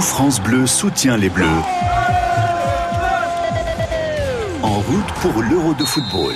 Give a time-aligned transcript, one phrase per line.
[0.00, 1.46] France Bleu soutient les Bleus.
[4.62, 6.34] En route pour l'Euro de football.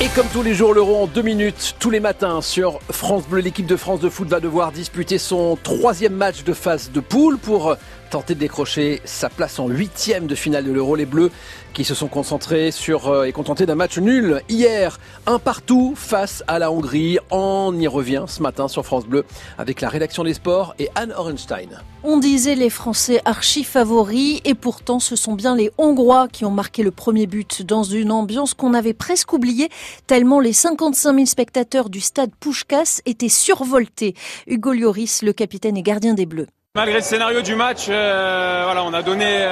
[0.00, 3.40] Et comme tous les jours, l'Euro en deux minutes, tous les matins sur France Bleu,
[3.40, 7.36] l'équipe de France de foot va devoir disputer son troisième match de phase de poule
[7.36, 7.74] pour
[8.08, 10.94] tenter de décrocher sa place en huitième de finale de l'Euro.
[10.94, 11.32] Les Bleus
[11.72, 16.42] qui se sont concentrés sur euh, et contentés d'un match nul hier, un partout face
[16.48, 17.18] à la Hongrie.
[17.30, 19.24] On y revient ce matin sur France Bleu
[19.58, 21.68] avec la rédaction des sports et Anne Orenstein.
[22.02, 26.50] On disait les Français archi favoris et pourtant ce sont bien les Hongrois qui ont
[26.50, 29.68] marqué le premier but dans une ambiance qu'on avait presque oubliée
[30.06, 34.14] tellement les 55 000 spectateurs du stade Pushkas étaient survoltés.
[34.46, 36.46] Hugo Lloris, le capitaine et gardien des Bleus.
[36.74, 39.44] Malgré le scénario du match, euh, voilà, on a donné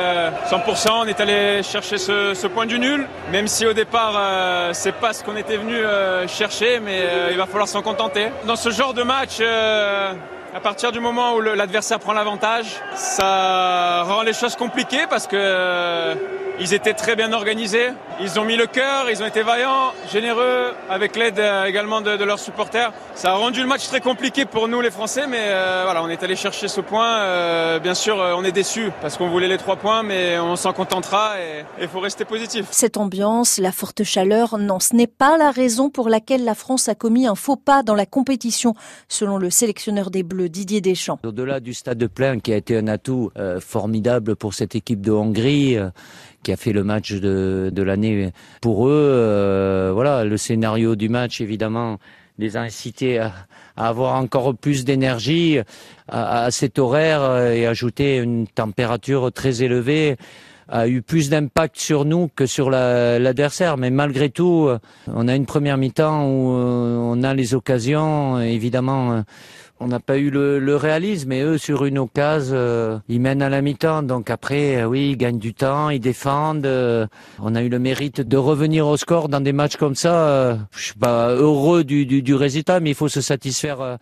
[0.48, 4.70] 100%, euh, on est allé chercher ce, point du nul, même si au départ euh,
[4.72, 5.74] c'est pas ce qu'on était venu
[6.28, 8.28] chercher, mais il va falloir s'en contenter.
[8.46, 14.22] Dans ce genre de match, à partir du moment où l'adversaire prend l'avantage, ça rend
[14.22, 16.14] les choses compliquées parce que
[16.58, 17.88] ils étaient très bien organisés.
[18.20, 22.24] Ils ont mis le cœur, ils ont été vaillants, généreux, avec l'aide euh, également de,
[22.24, 22.92] leurs supporters.
[23.14, 26.08] Ça a rendu le match très compliqué pour nous les Français, mais euh, voilà, on
[26.08, 27.18] est allé chercher ce point.
[27.18, 30.72] Euh, bien sûr, on est déçus parce qu'on voulait les trois points, mais on s'en
[30.72, 32.66] contentera et il faut rester positif.
[32.70, 36.88] Cette ambiance, la forte chaleur, non, ce n'est pas la raison pour laquelle la France
[36.88, 38.74] a commis un faux pas dans la compétition,
[39.08, 41.18] selon le sélectionneur des Bleus, Didier Deschamps.
[41.24, 45.12] Au-delà du stade de plein, qui a été un atout formidable pour cette équipe de
[45.12, 45.78] Hongrie,
[46.46, 48.30] qui a fait le match de, de l'année
[48.60, 48.92] pour eux.
[48.92, 51.98] Euh, voilà, le scénario du match, évidemment,
[52.38, 53.32] les a incités à,
[53.76, 55.58] avoir encore plus d'énergie
[56.06, 60.16] à, à, cet horaire euh, et ajouter une température très élevée
[60.68, 63.76] a eu plus d'impact sur nous que sur l'adversaire.
[63.76, 64.78] Mais malgré tout, euh,
[65.08, 69.24] on a une première mi-temps où on a les occasions, évidemment
[69.78, 72.16] on n'a pas eu le, réalisme, mais eux, sur une occasion,
[72.56, 74.02] euh, ils mènent à la mi-temps.
[74.02, 76.66] Donc après, euh, oui, ils gagnent du temps, ils défendent.
[76.66, 77.06] Euh,
[77.40, 80.58] on a eu le mérite de revenir au score dans des matchs comme ça.
[80.70, 83.98] je suis pas heureux du, du, du résultat, mais il faut se satisfaire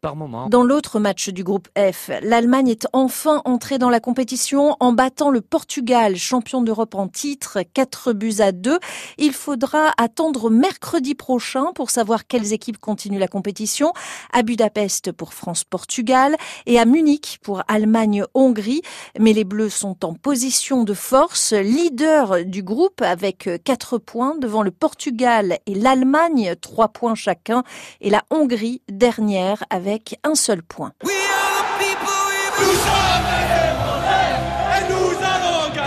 [0.00, 0.48] par moment.
[0.48, 5.30] Dans l'autre match du groupe F, l'Allemagne est enfin entrée dans la compétition en battant
[5.30, 8.78] le Portugal, champion d'Europe en titre, 4 buts à 2.
[9.18, 13.92] Il faudra attendre mercredi prochain pour savoir quelles équipes continuent la compétition.
[14.32, 16.36] À Budapest pour France-Portugal
[16.66, 18.82] et à Munich pour Allemagne-Hongrie.
[19.18, 24.62] Mais les Bleus sont en position de force, leader du groupe avec 4 points devant
[24.62, 27.62] le Portugal et l'Allemagne, 3 points chacun,
[28.00, 30.92] et la Hongrie dernière avec un seul point.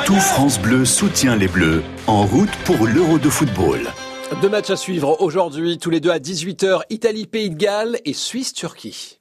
[0.05, 3.87] Tout France Bleu soutient les Bleus en route pour l'Euro de football.
[4.39, 9.20] Deux matchs à suivre aujourd'hui, tous les deux à 18h, Italie-Pays de Galles et Suisse-Turquie.